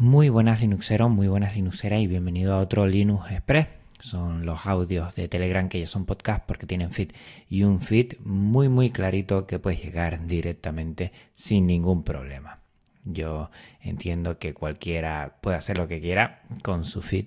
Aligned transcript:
Muy 0.00 0.30
buenas 0.30 0.62
Linuxeros, 0.62 1.10
muy 1.10 1.28
buenas 1.28 1.56
Linuxeras 1.56 2.00
y 2.00 2.06
bienvenido 2.06 2.54
a 2.54 2.60
otro 2.60 2.86
Linux 2.86 3.30
Express. 3.32 3.66
Son 3.98 4.46
los 4.46 4.64
audios 4.64 5.14
de 5.14 5.28
Telegram 5.28 5.68
que 5.68 5.78
ya 5.78 5.84
son 5.84 6.06
podcast 6.06 6.42
porque 6.46 6.66
tienen 6.66 6.90
feed 6.90 7.10
y 7.50 7.64
un 7.64 7.82
feed 7.82 8.14
muy 8.24 8.70
muy 8.70 8.88
clarito 8.88 9.46
que 9.46 9.58
puedes 9.58 9.84
llegar 9.84 10.26
directamente 10.26 11.12
sin 11.34 11.66
ningún 11.66 12.02
problema. 12.02 12.60
Yo 13.04 13.50
entiendo 13.82 14.38
que 14.38 14.54
cualquiera 14.54 15.36
puede 15.42 15.58
hacer 15.58 15.76
lo 15.76 15.86
que 15.86 16.00
quiera 16.00 16.44
con 16.62 16.86
su 16.86 17.02
feed, 17.02 17.26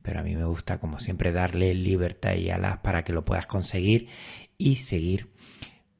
pero 0.00 0.20
a 0.20 0.22
mí 0.22 0.34
me 0.34 0.46
gusta 0.46 0.78
como 0.78 1.00
siempre 1.00 1.30
darle 1.30 1.74
libertad 1.74 2.36
y 2.36 2.48
alas 2.48 2.78
para 2.78 3.04
que 3.04 3.12
lo 3.12 3.26
puedas 3.26 3.44
conseguir 3.44 4.08
y 4.56 4.76
seguir 4.76 5.28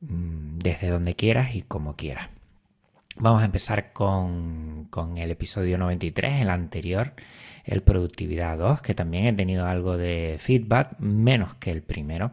mm, 0.00 0.56
desde 0.56 0.88
donde 0.88 1.16
quieras 1.16 1.54
y 1.54 1.61
como 1.61 1.96
quieras. 1.96 2.30
Vamos 3.17 3.43
a 3.43 3.45
empezar 3.45 3.93
con, 3.93 4.89
el 5.17 5.31
episodio 5.31 5.79
93, 5.79 6.43
el 6.43 6.51
anterior, 6.51 7.13
el 7.64 7.81
Productividad 7.82 8.59
2, 8.59 8.82
que 8.82 8.95
también 8.95 9.27
he 9.27 9.32
tenido 9.32 9.67
algo 9.67 9.96
de 9.96 10.36
feedback, 10.41 10.99
menos 10.99 11.55
que 11.55 11.71
el 11.71 11.82
primero. 11.82 12.32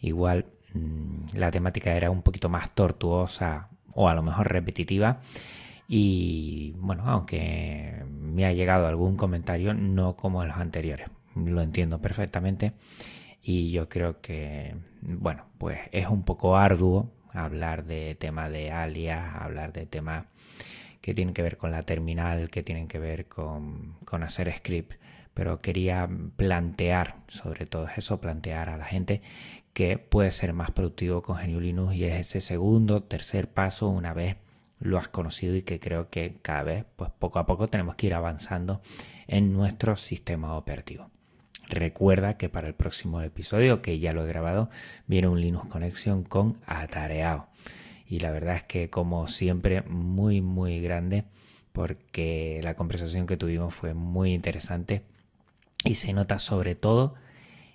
Igual 0.00 0.46
mm, 0.74 1.36
la 1.36 1.52
temática 1.52 1.92
era 1.96 2.10
un 2.10 2.22
poquito 2.22 2.48
más 2.48 2.74
tortuosa 2.74 3.68
o 3.92 4.08
a 4.08 4.14
lo 4.14 4.22
mejor 4.22 4.50
repetitiva. 4.50 5.20
Y 5.86 6.74
bueno, 6.78 7.04
aunque 7.06 8.04
me 8.10 8.46
ha 8.46 8.52
llegado 8.52 8.88
algún 8.88 9.16
comentario, 9.16 9.74
no 9.74 10.16
como 10.16 10.42
en 10.42 10.48
los 10.48 10.56
anteriores. 10.56 11.08
Lo 11.36 11.62
entiendo 11.62 12.00
perfectamente. 12.00 12.72
Y 13.42 13.70
yo 13.70 13.88
creo 13.88 14.20
que, 14.20 14.74
bueno, 15.02 15.44
pues 15.58 15.78
es 15.92 16.08
un 16.08 16.24
poco 16.24 16.56
arduo 16.56 17.12
hablar 17.36 17.84
de 17.84 18.14
tema 18.14 18.48
de 18.50 18.70
alias, 18.70 19.34
hablar 19.36 19.72
de 19.72 19.86
temas 19.86 20.26
que 21.00 21.14
tienen 21.14 21.34
que 21.34 21.42
ver 21.42 21.56
con 21.56 21.70
la 21.70 21.82
terminal, 21.82 22.50
que 22.50 22.62
tienen 22.62 22.88
que 22.88 22.98
ver 22.98 23.26
con, 23.26 23.96
hacer 24.22 24.52
script, 24.56 24.94
pero 25.34 25.60
quería 25.60 26.08
plantear 26.36 27.16
sobre 27.28 27.66
todo 27.66 27.86
eso, 27.96 28.20
plantear 28.20 28.70
a 28.70 28.76
la 28.76 28.86
gente 28.86 29.22
que 29.72 29.98
puede 29.98 30.30
ser 30.30 30.52
más 30.52 30.70
productivo 30.70 31.22
con 31.22 31.36
GNU 31.36 31.60
Linux 31.60 31.94
y 31.94 32.04
es 32.04 32.14
ese 32.14 32.40
segundo, 32.40 33.02
tercer 33.02 33.48
paso 33.48 33.88
una 33.88 34.14
vez 34.14 34.36
lo 34.80 34.98
has 34.98 35.08
conocido 35.08 35.54
y 35.54 35.62
que 35.62 35.80
creo 35.80 36.10
que 36.10 36.38
cada 36.42 36.62
vez, 36.62 36.84
pues 36.96 37.10
poco 37.18 37.38
a 37.38 37.46
poco 37.46 37.68
tenemos 37.68 37.94
que 37.94 38.08
ir 38.08 38.14
avanzando 38.14 38.82
en 39.26 39.52
nuestro 39.52 39.96
sistema 39.96 40.56
operativo. 40.56 41.10
Recuerda 41.68 42.36
que 42.36 42.48
para 42.48 42.68
el 42.68 42.74
próximo 42.74 43.20
episodio, 43.20 43.82
que 43.82 43.98
ya 43.98 44.12
lo 44.12 44.24
he 44.24 44.28
grabado, 44.28 44.70
viene 45.06 45.28
un 45.28 45.40
Linux 45.40 45.68
Connection 45.68 46.22
con 46.22 46.58
Atareado. 46.66 47.48
Y 48.08 48.20
la 48.20 48.30
verdad 48.30 48.56
es 48.56 48.62
que, 48.62 48.88
como 48.88 49.26
siempre, 49.26 49.82
muy, 49.82 50.40
muy 50.40 50.80
grande, 50.80 51.24
porque 51.72 52.60
la 52.62 52.74
conversación 52.74 53.26
que 53.26 53.36
tuvimos 53.36 53.74
fue 53.74 53.94
muy 53.94 54.32
interesante 54.32 55.02
y 55.84 55.94
se 55.96 56.12
nota 56.12 56.38
sobre 56.38 56.76
todo 56.76 57.14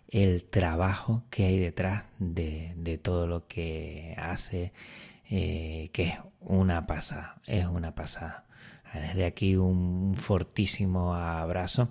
el 0.07 0.43
trabajo 0.45 1.23
que 1.29 1.45
hay 1.45 1.59
detrás 1.59 2.05
de, 2.17 2.99
todo 3.01 3.27
lo 3.27 3.47
que 3.47 4.15
hace, 4.17 4.71
eh, 5.29 5.89
que 5.93 6.03
es 6.03 6.19
una 6.39 6.87
pasada, 6.87 7.41
es 7.45 7.65
una 7.65 7.93
pasada. 7.93 8.45
Desde 8.93 9.25
aquí 9.25 9.55
un 9.55 10.15
fortísimo 10.17 11.13
abrazo 11.13 11.89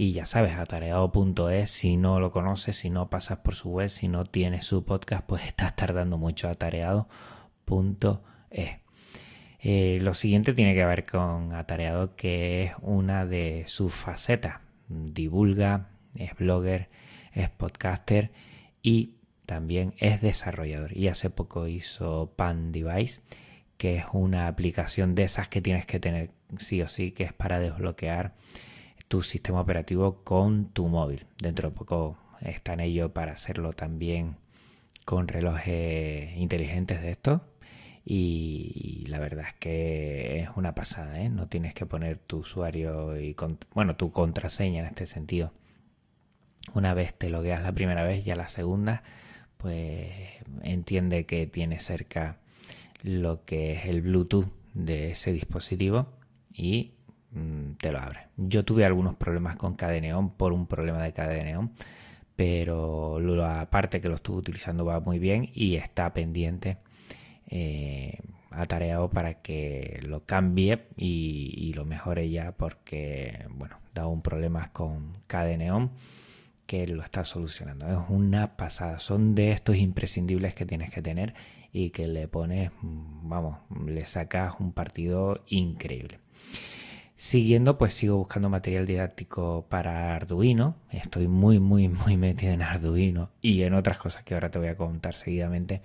y 0.00 0.12
ya 0.12 0.26
sabes, 0.26 0.54
atareado.es, 0.54 1.72
si 1.72 1.96
no 1.96 2.20
lo 2.20 2.30
conoces, 2.30 2.76
si 2.76 2.88
no 2.88 3.10
pasas 3.10 3.38
por 3.38 3.56
su 3.56 3.70
web, 3.70 3.88
si 3.88 4.06
no 4.06 4.24
tienes 4.24 4.64
su 4.64 4.84
podcast, 4.84 5.26
pues 5.26 5.42
estás 5.48 5.74
tardando 5.74 6.18
mucho. 6.18 6.48
Atareado.es. 6.48 7.08
Eh, 9.58 9.98
lo 10.00 10.14
siguiente 10.14 10.54
tiene 10.54 10.76
que 10.76 10.84
ver 10.84 11.04
con 11.04 11.52
Atareado, 11.52 12.14
que 12.14 12.62
es 12.62 12.74
una 12.80 13.26
de 13.26 13.64
sus 13.66 13.92
facetas. 13.92 14.60
Divulga, 14.86 15.88
es 16.14 16.32
blogger, 16.36 16.90
es 17.32 17.50
podcaster 17.50 18.30
y 18.80 19.14
también 19.46 19.94
es 19.98 20.20
desarrollador. 20.20 20.96
Y 20.96 21.08
hace 21.08 21.28
poco 21.28 21.66
hizo 21.66 22.34
Pan 22.36 22.70
Device, 22.70 23.22
que 23.78 23.96
es 23.96 24.04
una 24.12 24.46
aplicación 24.46 25.16
de 25.16 25.24
esas 25.24 25.48
que 25.48 25.60
tienes 25.60 25.86
que 25.86 25.98
tener 25.98 26.30
sí 26.56 26.82
o 26.82 26.86
sí, 26.86 27.10
que 27.10 27.24
es 27.24 27.32
para 27.32 27.58
desbloquear 27.58 28.34
tu 29.08 29.22
sistema 29.22 29.60
operativo 29.60 30.22
con 30.22 30.66
tu 30.66 30.86
móvil. 30.86 31.26
Dentro 31.38 31.70
de 31.70 31.74
poco 31.74 32.16
está 32.40 32.74
en 32.74 32.80
ello 32.80 33.12
para 33.12 33.32
hacerlo 33.32 33.72
también 33.72 34.36
con 35.04 35.28
relojes 35.28 36.36
inteligentes 36.36 37.02
de 37.02 37.10
estos. 37.10 37.40
Y, 38.04 39.04
la 39.08 39.18
verdad 39.18 39.46
es 39.48 39.54
que 39.54 40.40
es 40.40 40.48
una 40.56 40.74
pasada, 40.74 41.20
¿eh? 41.20 41.28
No 41.28 41.46
tienes 41.48 41.74
que 41.74 41.84
poner 41.84 42.18
tu 42.18 42.38
usuario 42.38 43.18
y, 43.20 43.36
bueno, 43.74 43.96
tu 43.96 44.12
contraseña 44.12 44.80
en 44.80 44.86
este 44.86 45.04
sentido. 45.06 45.52
Una 46.74 46.94
vez 46.94 47.14
te 47.14 47.30
logueas 47.30 47.62
la 47.62 47.72
primera 47.72 48.04
vez, 48.04 48.24
ya 48.24 48.36
la 48.36 48.48
segunda, 48.48 49.02
pues 49.58 50.10
entiende 50.62 51.26
que 51.26 51.46
tiene 51.46 51.80
cerca 51.80 52.38
lo 53.02 53.44
que 53.44 53.72
es 53.72 53.86
el 53.86 54.02
Bluetooth 54.02 54.48
de 54.74 55.10
ese 55.10 55.32
dispositivo 55.32 56.08
y 56.52 56.92
te 57.78 57.92
lo 57.92 57.98
abre. 57.98 58.28
Yo 58.36 58.64
tuve 58.64 58.84
algunos 58.84 59.14
problemas 59.16 59.56
con 59.56 59.74
Cadeneon 59.74 60.30
por 60.30 60.52
un 60.52 60.66
problema 60.66 61.02
de 61.02 61.12
Cadeneon, 61.12 61.72
pero 62.36 63.20
la 63.20 63.68
parte 63.70 64.00
que 64.00 64.08
lo 64.08 64.16
estuve 64.16 64.38
utilizando 64.38 64.84
va 64.84 65.00
muy 65.00 65.18
bien 65.18 65.48
y 65.54 65.76
está 65.76 66.12
pendiente, 66.14 66.78
eh, 67.48 68.18
atareado 68.50 69.10
para 69.10 69.42
que 69.42 70.00
lo 70.06 70.24
cambie 70.24 70.86
y, 70.96 71.72
lo 71.74 71.84
mejore 71.84 72.30
ya 72.30 72.52
porque, 72.52 73.46
bueno, 73.50 73.76
da 73.94 74.06
un 74.06 74.22
problema 74.22 74.72
con 74.72 75.18
Cadeneon 75.26 75.90
que 76.66 76.86
lo 76.86 77.02
está 77.02 77.24
solucionando. 77.24 77.86
Es 77.88 78.08
una 78.08 78.56
pasada. 78.56 78.98
Son 78.98 79.34
de 79.34 79.52
estos 79.52 79.76
imprescindibles 79.76 80.54
que 80.54 80.66
tienes 80.66 80.90
que 80.90 81.02
tener 81.02 81.34
y 81.72 81.90
que 81.90 82.08
le 82.08 82.28
pones, 82.28 82.70
mm, 82.82 83.28
vamos, 83.28 83.58
le 83.86 84.04
sacas 84.06 84.54
un 84.58 84.72
partido 84.72 85.44
increíble. 85.48 86.18
Siguiendo, 87.20 87.78
pues 87.78 87.94
sigo 87.94 88.16
buscando 88.16 88.48
material 88.48 88.86
didáctico 88.86 89.66
para 89.68 90.14
Arduino. 90.14 90.76
Estoy 90.92 91.26
muy, 91.26 91.58
muy, 91.58 91.88
muy 91.88 92.16
metido 92.16 92.52
en 92.52 92.62
Arduino 92.62 93.30
y 93.42 93.62
en 93.64 93.74
otras 93.74 93.98
cosas 93.98 94.22
que 94.22 94.34
ahora 94.34 94.52
te 94.52 94.60
voy 94.60 94.68
a 94.68 94.76
contar 94.76 95.14
seguidamente. 95.16 95.82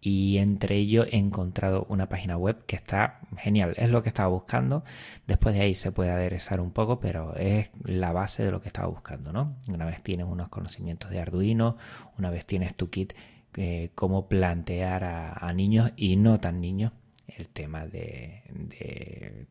Y 0.00 0.38
entre 0.38 0.74
ello 0.74 1.04
he 1.04 1.18
encontrado 1.18 1.86
una 1.88 2.08
página 2.08 2.36
web 2.36 2.66
que 2.66 2.74
está 2.74 3.20
genial. 3.38 3.74
Es 3.76 3.90
lo 3.90 4.02
que 4.02 4.08
estaba 4.08 4.28
buscando. 4.28 4.82
Después 5.28 5.54
de 5.54 5.60
ahí 5.60 5.76
se 5.76 5.92
puede 5.92 6.10
aderezar 6.10 6.60
un 6.60 6.72
poco, 6.72 6.98
pero 6.98 7.36
es 7.36 7.70
la 7.84 8.10
base 8.10 8.42
de 8.42 8.50
lo 8.50 8.60
que 8.60 8.66
estaba 8.66 8.88
buscando, 8.88 9.32
¿no? 9.32 9.54
Una 9.68 9.84
vez 9.84 10.02
tienes 10.02 10.26
unos 10.26 10.48
conocimientos 10.48 11.10
de 11.10 11.20
Arduino, 11.20 11.76
una 12.18 12.30
vez 12.30 12.44
tienes 12.44 12.74
tu 12.74 12.90
kit, 12.90 13.12
eh, 13.54 13.92
cómo 13.94 14.26
plantear 14.26 15.04
a, 15.04 15.52
niños 15.52 15.92
y 15.94 16.16
no 16.16 16.40
tan 16.40 16.60
niños 16.60 16.90
el 17.28 17.48
tema 17.48 17.86
de 17.86 18.42
de 18.50 19.46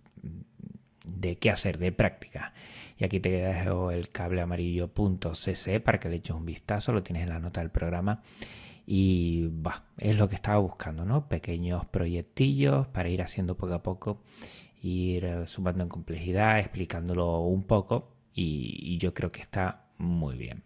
qué 1.37 1.49
hacer, 1.49 1.77
de 1.77 1.91
práctica. 1.91 2.53
Y 2.97 3.03
aquí 3.03 3.19
te 3.19 3.29
dejo 3.29 3.91
el 3.91 4.09
cable 4.09 4.41
amarillo.cc 4.41 5.79
para 5.81 5.99
que 5.99 6.09
le 6.09 6.17
eches 6.17 6.35
un 6.35 6.45
vistazo, 6.45 6.93
lo 6.93 7.03
tienes 7.03 7.23
en 7.23 7.29
la 7.29 7.39
nota 7.39 7.61
del 7.61 7.71
programa. 7.71 8.21
Y 8.87 9.47
va, 9.47 9.85
es 9.97 10.15
lo 10.17 10.29
que 10.29 10.35
estaba 10.35 10.59
buscando, 10.59 11.05
¿no? 11.05 11.27
Pequeños 11.27 11.85
proyectillos 11.85 12.87
para 12.87 13.09
ir 13.09 13.21
haciendo 13.21 13.57
poco 13.57 13.73
a 13.73 13.83
poco, 13.83 14.21
ir 14.81 15.25
eh, 15.25 15.47
sumando 15.47 15.83
en 15.83 15.89
complejidad, 15.89 16.59
explicándolo 16.59 17.39
un 17.41 17.63
poco. 17.63 18.11
Y, 18.33 18.97
yo 18.99 19.13
creo 19.13 19.31
que 19.31 19.41
está 19.41 19.87
muy 19.97 20.37
bien. 20.37 20.63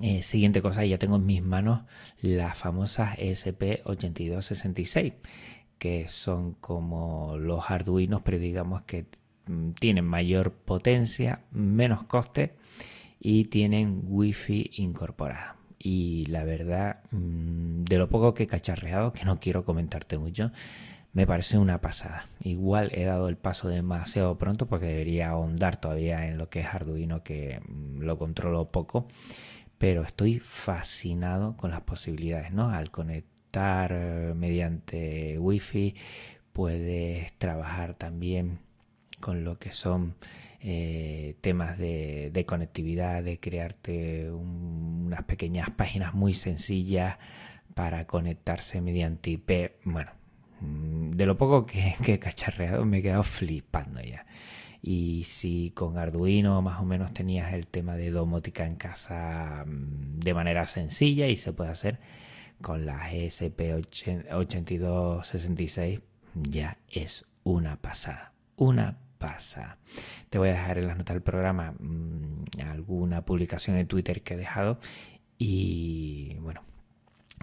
Eh, 0.00 0.22
siguiente 0.22 0.62
cosa, 0.62 0.84
ya 0.84 0.98
tengo 0.98 1.16
en 1.16 1.26
mis 1.26 1.42
manos 1.42 1.82
las 2.20 2.56
famosas 2.56 3.18
ESP8266 3.18 5.14
que 5.80 6.08
son 6.08 6.52
como 6.52 7.38
los 7.38 7.70
arduinos, 7.70 8.20
pero 8.22 8.38
digamos 8.38 8.82
que 8.82 9.06
mm, 9.46 9.70
tienen 9.72 10.04
mayor 10.04 10.52
potencia, 10.52 11.40
menos 11.52 12.04
coste 12.04 12.54
y 13.18 13.46
tienen 13.46 14.02
wifi 14.04 14.70
incorporada. 14.76 15.56
Y 15.78 16.26
la 16.26 16.44
verdad, 16.44 17.00
mm, 17.12 17.84
de 17.84 17.98
lo 17.98 18.10
poco 18.10 18.34
que 18.34 18.42
he 18.44 18.46
cacharreado, 18.46 19.14
que 19.14 19.24
no 19.24 19.40
quiero 19.40 19.64
comentarte 19.64 20.18
mucho, 20.18 20.52
me 21.14 21.26
parece 21.26 21.56
una 21.56 21.80
pasada. 21.80 22.28
Igual 22.42 22.90
he 22.92 23.04
dado 23.04 23.28
el 23.30 23.38
paso 23.38 23.68
demasiado 23.68 24.36
pronto 24.36 24.66
porque 24.66 24.86
debería 24.86 25.30
ahondar 25.30 25.80
todavía 25.80 26.28
en 26.28 26.36
lo 26.36 26.50
que 26.50 26.60
es 26.60 26.66
Arduino, 26.66 27.22
que 27.22 27.60
mm, 27.66 28.02
lo 28.02 28.18
controlo 28.18 28.70
poco. 28.70 29.08
Pero 29.78 30.02
estoy 30.02 30.40
fascinado 30.40 31.56
con 31.56 31.70
las 31.70 31.80
posibilidades, 31.82 32.52
¿no? 32.52 32.68
Al 32.70 32.90
conectar 32.90 33.39
eh, 33.52 34.32
mediante 34.36 35.38
wifi, 35.38 35.94
puedes 36.52 37.32
trabajar 37.34 37.94
también 37.94 38.60
con 39.20 39.44
lo 39.44 39.58
que 39.58 39.72
son 39.72 40.14
eh, 40.60 41.36
temas 41.40 41.78
de, 41.78 42.44
conectividad, 42.46 43.22
de 43.22 43.38
crearte 43.38 44.30
unas 44.30 45.24
pequeñas 45.24 45.70
páginas 45.70 46.14
muy 46.14 46.34
sencillas 46.34 47.18
para 47.74 48.06
conectarse 48.06 48.80
mediante 48.80 49.30
IP. 49.30 49.72
Bueno, 49.84 50.10
mm, 50.60 51.12
de 51.12 51.26
lo 51.26 51.36
poco 51.36 51.66
que, 51.66 51.94
que 52.04 52.14
he 52.14 52.18
cacharreado 52.18 52.84
me 52.84 52.98
he 52.98 53.02
quedado 53.02 53.22
flipando 53.22 54.00
ya. 54.00 54.26
Y 54.82 55.24
si 55.24 55.70
con 55.72 55.98
Arduino 55.98 56.62
más 56.62 56.80
o 56.80 56.84
menos 56.84 57.12
tenías 57.12 57.52
el 57.52 57.66
tema 57.66 57.96
de 57.96 58.10
domótica 58.10 58.66
en 58.66 58.76
casa 58.76 59.64
mm, 59.66 60.20
de 60.20 60.34
manera 60.34 60.66
sencilla 60.66 61.26
y 61.28 61.36
se 61.36 61.52
puede 61.52 61.70
hacer 61.70 61.98
con 62.62 62.86
la 62.86 63.10
ESP8266, 63.10 66.00
ya 66.34 66.78
es 66.88 67.26
una 67.42 67.80
pasada. 67.80 68.32
Una 68.56 68.98
pasada. 69.18 69.78
Te 70.30 70.38
voy 70.38 70.48
a 70.48 70.52
dejar 70.52 70.78
en 70.78 70.88
las 70.88 70.96
notas 70.96 71.14
del 71.14 71.22
programa 71.22 71.74
mm, 71.78 72.44
alguna 72.68 73.24
publicación 73.24 73.76
en 73.76 73.86
Twitter 73.86 74.22
que 74.22 74.34
he 74.34 74.36
dejado 74.36 74.80
y 75.38 76.36
bueno, 76.40 76.62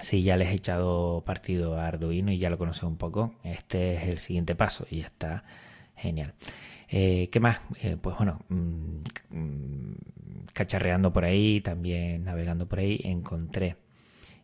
si 0.01 0.23
ya 0.23 0.37
les 0.37 0.49
he 0.49 0.53
echado 0.53 1.23
partido 1.25 1.77
a 1.77 1.87
Arduino 1.87 2.31
y 2.31 2.37
ya 2.37 2.49
lo 2.49 2.57
conoces 2.57 2.83
un 2.83 2.97
poco, 2.97 3.33
este 3.43 3.95
es 3.95 4.07
el 4.07 4.17
siguiente 4.19 4.55
paso 4.55 4.85
y 4.89 5.01
está 5.01 5.43
genial. 5.95 6.35
Eh, 6.89 7.29
¿Qué 7.31 7.39
más? 7.39 7.59
Eh, 7.81 7.97
pues 7.99 8.15
bueno, 8.17 8.39
mm, 8.49 8.99
mm, 9.29 9.95
cacharreando 10.53 11.11
por 11.11 11.25
ahí, 11.25 11.61
también 11.61 12.23
navegando 12.23 12.67
por 12.67 12.79
ahí, 12.79 13.01
encontré 13.03 13.77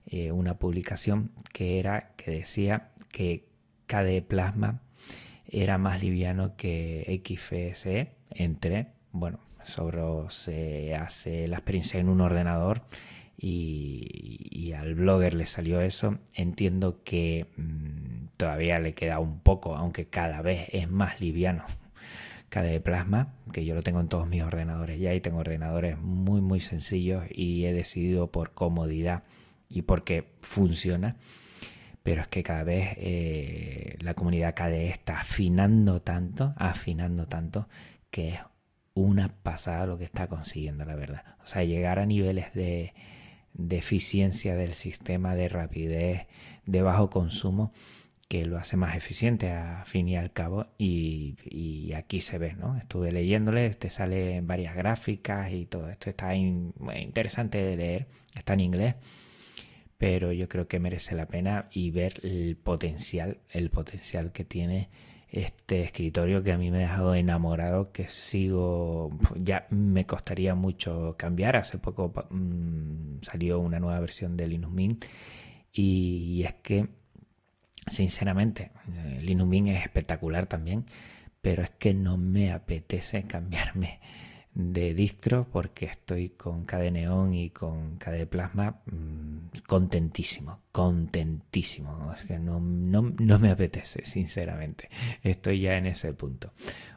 eh, 0.06 0.32
una 0.32 0.58
publicación 0.58 1.32
que 1.52 1.80
era 1.80 2.14
que 2.16 2.32
decía 2.32 2.92
que 3.12 3.46
KDE 3.88 4.22
Plasma 4.22 4.82
era 5.48 5.78
más 5.78 6.02
liviano 6.02 6.56
que 6.56 7.22
XFCE. 7.24 8.16
Entré, 8.32 8.88
bueno, 9.12 9.40
sobre 9.64 10.02
se 10.30 10.96
hace 10.96 11.48
la 11.48 11.58
experiencia 11.58 12.00
en 12.00 12.10
un 12.10 12.22
ordenador 12.22 12.84
y, 13.38 14.74
al 14.74 14.96
blogger 14.96 15.34
le 15.36 15.46
salió 15.46 15.82
eso. 15.82 16.18
Entiendo 16.34 17.04
que 17.04 17.48
mm, 17.58 18.28
todavía 18.38 18.80
le 18.80 18.94
queda 18.96 19.20
un 19.20 19.40
poco, 19.40 19.76
aunque 19.76 20.08
cada 20.08 20.42
vez 20.42 20.68
es 20.72 20.90
más 20.90 21.22
liviano 21.22 21.66
de 22.62 22.80
Plasma, 22.80 23.34
que 23.52 23.66
yo 23.66 23.74
lo 23.74 23.82
tengo 23.82 24.00
en 24.00 24.08
todos 24.08 24.28
mis 24.28 24.44
ordenadores 24.44 25.00
ya 25.00 25.14
y 25.16 25.22
tengo 25.22 25.40
ordenadores 25.40 25.98
muy 25.98 26.42
muy 26.42 26.60
sencillos 26.60 27.24
y 27.32 27.66
he 27.66 27.74
decidido 27.74 28.32
por 28.32 28.54
comodidad 28.54 29.24
y 29.74 29.82
porque 29.84 30.34
funciona. 30.42 31.18
Pero 32.04 32.22
es 32.22 32.28
que 32.28 32.44
cada 32.44 32.64
vez 32.64 32.96
eh, 32.98 33.98
la 34.00 34.14
comunidad 34.14 34.56
KDE 34.56 34.90
está 34.90 35.20
afinando 35.22 36.02
tanto, 36.02 36.54
afinando 36.58 37.28
tanto, 37.28 37.70
que 38.12 38.30
es 38.30 38.40
una 38.94 39.30
pasada 39.30 39.86
lo 39.86 39.98
que 39.98 40.04
está 40.04 40.28
consiguiendo, 40.28 40.86
la 40.86 40.96
verdad. 40.96 41.24
O 41.44 41.46
sea, 41.46 41.64
llegar 41.64 42.00
a 42.00 42.06
niveles 42.06 42.54
de, 42.54 42.94
de 43.54 43.78
eficiencia 43.78 44.56
del 44.56 44.74
sistema, 44.74 45.36
de 45.36 45.50
rapidez, 45.50 46.28
de 46.66 46.82
bajo 46.82 47.10
consumo, 47.10 47.72
que 48.34 48.46
lo 48.46 48.58
hace 48.58 48.78
más 48.78 48.96
eficiente 48.96 49.52
a 49.52 49.84
fin 49.86 50.08
y 50.08 50.18
al 50.18 50.32
cabo 50.32 50.66
y, 50.80 51.94
aquí 51.96 52.20
se 52.20 52.40
ve, 52.40 52.54
¿no? 52.54 52.78
Estuve 52.78 53.12
leyéndole, 53.12 53.70
te 53.76 53.92
sale 53.92 54.42
varias 54.42 54.76
gráficas 54.76 55.52
y 55.52 55.66
todo 55.68 55.88
esto 55.90 56.10
está 56.10 56.36
interesante 56.36 57.62
de 57.62 57.78
leer, 57.78 58.08
está 58.36 58.54
en 58.54 58.62
inglés, 58.62 58.96
pero 60.04 60.34
yo 60.34 60.50
creo 60.50 60.68
que 60.68 60.82
merece 60.82 61.16
la 61.16 61.28
pena 61.28 61.70
y 61.72 61.90
ver 61.90 62.20
el 62.24 62.58
potencial, 62.58 63.38
el 63.50 63.70
potencial 63.70 64.34
que 64.34 64.44
tiene 64.44 64.90
este 65.30 65.82
escritorio 65.82 66.44
que 66.44 66.52
a 66.52 66.58
mí 66.58 66.72
me 66.72 66.80
ha 66.80 66.82
dejado 66.82 67.16
enamorado, 67.16 67.94
que 67.94 68.10
sigo, 68.10 69.18
ya 69.36 69.66
me 69.70 70.06
costaría 70.06 70.56
mucho 70.56 71.16
cambiar, 71.18 71.56
hace 71.56 71.78
poco 71.78 72.12
mm, 72.30 73.22
salió 73.22 73.60
una 73.60 73.80
nueva 73.80 74.02
versión 74.02 74.36
de 74.36 74.50
Linux 74.50 74.74
Mint 74.74 75.06
y 75.72 76.44
es 76.44 76.54
que 76.56 76.90
Sinceramente, 77.88 78.72
eh, 78.94 79.20
Linux 79.22 79.50
Mint 79.50 79.68
es 79.70 79.84
espectacular 79.84 80.48
también, 80.48 80.86
pero 81.42 81.64
es 81.64 81.70
que 81.72 81.94
no 81.94 82.18
me 82.18 82.52
apetece 82.52 83.24
cambiarme 83.28 84.00
de 84.56 84.94
distro 84.94 85.48
porque 85.52 85.86
estoy 85.86 86.30
con 86.30 86.66
KDE 86.66 86.92
Neon 86.92 87.34
y 87.34 87.50
con 87.50 87.98
KDE 87.98 88.28
Plasma 88.28 88.82
mm, 88.86 89.62
contentísimo, 89.68 90.60
contentísimo. 90.72 92.14
Que 92.28 92.38
no, 92.38 92.60
no, 92.60 93.14
no, 93.18 93.40
me 93.40 93.50
apetece, 93.50 94.06
sinceramente. 94.06 94.90
Estoy 95.24 95.62
ya 95.62 95.78
en 95.78 95.88
ese 95.88 96.14
punto. 96.14 96.54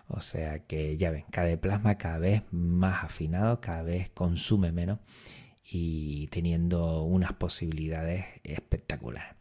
O 0.08 0.20
sea 0.20 0.60
que 0.60 0.96
ya 0.96 1.10
ven, 1.10 1.24
KDE 1.30 1.56
Plasma 1.56 1.96
cada 1.96 2.18
vez 2.18 2.42
más 2.50 3.04
afinado, 3.04 3.60
cada 3.60 3.82
vez 3.82 4.10
consume 4.10 4.70
menos 4.70 4.98
y 5.68 6.28
teniendo 6.28 7.02
unas 7.02 7.32
posibilidades 7.32 8.26
espectaculares. 8.44 9.34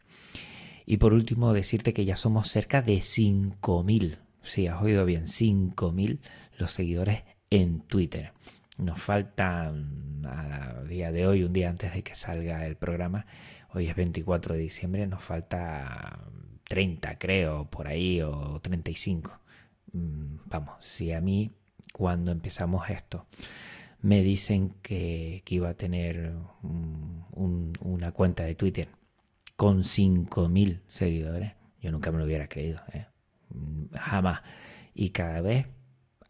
Y 0.86 0.96
por 0.96 1.12
último, 1.12 1.52
decirte 1.52 1.92
que 1.92 2.04
ya 2.04 2.16
somos 2.16 2.48
cerca 2.48 2.80
de 2.80 2.96
5.000, 2.98 4.18
sí, 4.42 4.66
has 4.68 4.80
oído 4.80 5.04
bien, 5.04 5.24
5.000 5.24 6.20
los 6.58 6.70
seguidores 6.70 7.22
en 7.50 7.80
Twitter. 7.80 8.32
Nos 8.78 9.00
faltan 9.00 10.22
a 10.26 10.82
día 10.82 11.12
de 11.12 11.26
hoy, 11.26 11.44
un 11.44 11.52
día 11.52 11.70
antes 11.70 11.94
de 11.94 12.02
que 12.02 12.14
salga 12.14 12.66
el 12.66 12.76
programa, 12.76 13.26
hoy 13.72 13.88
es 13.88 13.96
24 13.96 14.54
de 14.54 14.60
diciembre, 14.60 15.06
nos 15.06 15.22
falta 15.22 16.20
30 16.64 17.18
creo, 17.18 17.70
por 17.70 17.88
ahí, 17.88 18.20
o 18.22 18.60
35. 18.60 19.40
Mm, 19.92 20.36
vamos, 20.46 20.84
si 20.84 21.12
a 21.12 21.20
mí 21.20 21.52
cuando 21.92 22.32
empezamos 22.32 22.90
esto 22.90 23.26
me 24.02 24.22
dicen 24.22 24.74
que, 24.82 25.42
iba 25.48 25.70
a 25.70 25.74
tener 25.74 26.34
una 27.32 28.12
cuenta 28.12 28.44
de 28.44 28.54
Twitter 28.54 28.88
con 29.56 29.82
5.000 29.82 30.80
seguidores. 30.86 31.54
Yo 31.80 31.90
nunca 31.90 32.12
me 32.12 32.18
lo 32.18 32.24
hubiera 32.24 32.48
creído, 32.48 32.80
¿eh? 32.92 33.06
jamás. 33.94 34.42
Y 34.94 35.10
cada 35.10 35.40
vez 35.40 35.66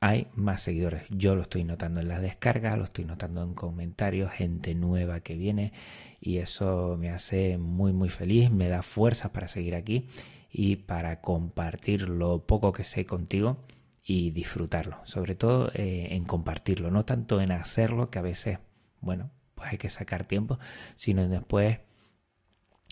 hay 0.01 0.29
más 0.35 0.63
seguidores. 0.63 1.05
Yo 1.11 1.35
lo 1.35 1.43
estoy 1.43 1.65
notando 1.65 2.01
en 2.01 2.09
las 2.09 2.21
descargas, 2.21 2.79
lo 2.79 2.85
estoy 2.85 3.05
notando 3.05 3.43
en 3.43 3.55
comentarios, 3.55 4.31
gente 4.33 4.75
nueva 4.75 5.21
que 5.21 5.37
viene 5.37 5.73
y 6.21 6.39
eso 6.39 6.97
me 6.99 7.11
hace 7.11 7.59
muy 7.59 7.93
muy 7.93 8.09
feliz, 8.09 8.51
me 8.51 8.69
da 8.69 8.83
fuerzas 8.83 9.31
para 9.31 9.49
seguir 9.49 9.75
aquí 9.75 10.07
y 10.51 10.77
para 10.77 11.21
compartir 11.21 12.09
lo 12.09 12.47
poco 12.47 12.73
que 12.73 12.85
sé 12.85 13.07
contigo 13.07 13.65
y 14.05 14.31
disfrutarlo, 14.31 14.99
sobre 15.05 15.35
todo 15.35 15.71
eh, 15.75 16.09
en 16.13 16.25
compartirlo, 16.25 16.91
no 16.91 17.05
tanto 17.05 17.41
en 17.41 17.51
hacerlo 17.51 18.09
que 18.09 18.21
a 18.21 18.23
veces, 18.23 18.61
bueno, 19.01 19.31
pues 19.57 19.73
hay 19.73 19.79
que 19.79 19.89
sacar 19.89 20.25
tiempo, 20.25 20.59
sino 20.95 21.23
en 21.23 21.31
después 21.31 21.81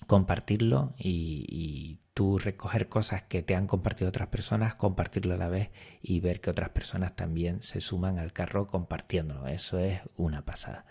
compartirlo 0.07 0.95
y, 0.99 2.01
recoger 2.39 2.89
cosas 2.89 3.23
que 3.23 3.43
te 3.43 3.55
han 3.55 3.67
compartido 3.67 4.09
otras 4.09 4.29
personas, 4.29 4.75
compartirlo 4.75 5.35
a 5.35 5.39
la 5.39 5.49
vez 5.49 5.71
y 6.03 6.21
ver 6.21 6.41
que 6.41 6.51
otras 6.51 6.71
personas 6.71 7.15
también 7.15 7.63
se 7.63 7.81
suman 7.81 8.19
al 8.19 8.33
carro 8.33 8.67
compartiéndolo. 8.67 9.47
Eso 9.47 9.79
es 9.79 10.01
una 10.17 10.45
pasada. 10.45 10.87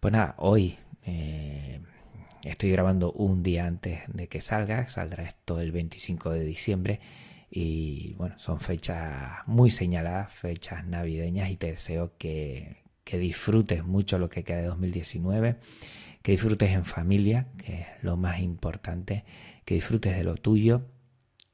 Pues 0.00 0.12
nada, 0.12 0.34
hoy 0.38 0.78
eh, 1.04 1.80
estoy 2.44 2.70
grabando 2.70 3.12
un 3.12 3.42
día 3.42 3.66
antes 3.66 4.00
de 4.08 4.28
que 4.28 4.40
salga, 4.40 4.88
saldrá 4.88 5.24
esto 5.24 5.60
el 5.60 5.72
25 5.72 6.30
de 6.30 6.44
diciembre 6.44 7.00
y 7.50 8.14
bueno, 8.14 8.38
son 8.38 8.60
fechas 8.60 9.46
muy 9.46 9.70
señaladas, 9.70 10.32
fechas 10.32 10.84
navideñas 10.84 11.50
y 11.50 11.56
te 11.56 11.68
deseo 11.68 12.12
que, 12.18 12.82
que 13.04 13.18
disfrutes 13.18 13.84
mucho 13.84 14.18
lo 14.18 14.28
que 14.28 14.44
queda 14.44 14.58
de 14.58 14.66
2019 14.66 15.56
que 16.26 16.32
disfrutes 16.32 16.72
en 16.72 16.84
familia, 16.84 17.46
que 17.56 17.82
es 17.82 17.86
lo 18.02 18.16
más 18.16 18.40
importante, 18.40 19.22
que 19.64 19.76
disfrutes 19.76 20.16
de 20.16 20.24
lo 20.24 20.34
tuyo, 20.34 20.82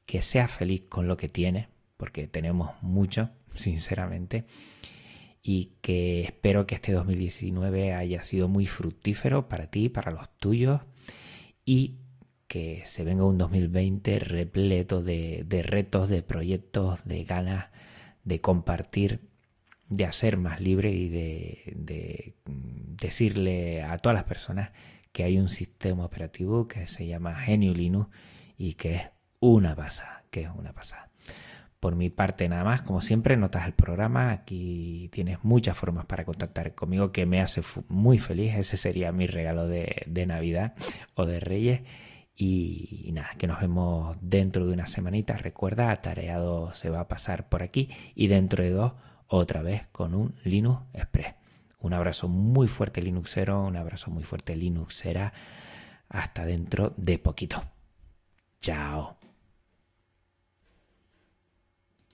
que 0.07 0.23
seas 0.23 0.49
feliz 0.49 0.81
con 0.89 1.07
lo 1.07 1.15
que 1.15 1.29
tienes, 1.29 1.67
porque 1.95 2.25
tenemos 2.25 2.71
mucho, 2.81 3.29
sinceramente, 3.53 4.45
y 5.43 5.73
que 5.81 6.23
espero 6.23 6.65
que 6.65 6.73
este 6.73 6.91
2019 6.91 7.93
haya 7.93 8.23
sido 8.23 8.47
muy 8.47 8.65
fructífero 8.65 9.47
para 9.47 9.67
ti, 9.67 9.89
para 9.89 10.11
los 10.11 10.27
tuyos, 10.39 10.81
y 11.63 11.99
que 12.47 12.81
se 12.87 13.03
venga 13.03 13.25
un 13.25 13.37
2020 13.37 14.17
repleto 14.17 15.03
de, 15.03 15.43
de 15.45 15.61
retos, 15.61 16.09
de 16.09 16.23
proyectos, 16.23 17.05
de 17.05 17.25
ganas 17.25 17.67
de 18.23 18.41
compartir 18.41 19.19
de 19.89 20.05
hacer 20.05 20.37
más 20.37 20.59
libre 20.59 20.91
y 20.91 21.09
de, 21.09 22.35
decirle 22.45 23.83
a 23.83 23.97
todas 23.97 24.15
las 24.15 24.23
personas 24.23 24.71
que 25.11 25.23
hay 25.23 25.37
un 25.37 25.49
sistema 25.49 26.05
operativo 26.05 26.67
que 26.67 26.87
se 26.87 27.05
llama 27.05 27.35
Genio 27.35 27.73
Linux 27.73 28.09
y 28.57 28.73
que 28.75 28.95
es 28.95 29.01
una 29.39 29.75
pasada, 29.75 30.23
que 30.31 30.41
es 30.41 30.49
una 30.55 30.73
pasada. 30.73 31.11
Por 31.79 31.95
mi 31.95 32.09
parte 32.09 32.47
nada 32.47 32.63
más, 32.63 32.81
como 32.81 33.01
siempre, 33.01 33.35
notas 33.35 33.65
el 33.65 33.73
programa, 33.73 34.31
aquí 34.31 35.09
tienes 35.11 35.43
muchas 35.43 35.77
formas 35.77 36.05
para 36.05 36.23
contactar 36.23 36.75
conmigo 36.75 37.11
que 37.11 37.25
me 37.25 37.41
hace 37.41 37.61
muy 37.89 38.19
feliz, 38.19 38.55
ese 38.55 38.77
sería 38.77 39.11
mi 39.11 39.27
regalo 39.27 39.67
de, 39.67 40.03
de 40.07 40.25
Navidad 40.25 40.75
o 41.13 41.25
de 41.25 41.41
Reyes. 41.41 41.81
Y, 42.35 43.11
nada, 43.13 43.29
que 43.37 43.47
nos 43.47 43.61
vemos 43.61 44.17
dentro 44.21 44.65
de 44.65 44.73
una 44.73 44.87
semanita. 44.87 45.37
Recuerda, 45.37 45.91
Atareado 45.91 46.73
se 46.73 46.89
va 46.89 47.01
a 47.01 47.07
pasar 47.07 47.47
por 47.47 47.61
aquí 47.61 47.89
y 48.15 48.27
dentro 48.27 48.63
de 48.63 48.71
dos 48.71 48.93
otra 49.35 49.61
vez 49.63 49.87
con 49.91 50.13
un 50.13 50.35
Linux 50.43 50.81
Express. 50.93 51.33
Un 51.79 51.93
abrazo 51.93 52.27
muy 52.27 52.67
fuerte 52.67 53.01
Linuxero, 53.01 53.63
un 53.63 53.75
abrazo 53.75 54.11
muy 54.11 54.23
fuerte 54.23 54.55
Linuxera. 54.55 55.33
Hasta 56.07 56.45
dentro 56.45 56.93
de 56.97 57.17
poquito. 57.17 57.61
Chao. 58.61 59.22